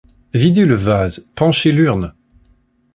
Videz 0.33 0.65
le 0.65 0.73
vase! 0.73 1.27
penchez 1.35 1.71
l’urne! 1.71 2.15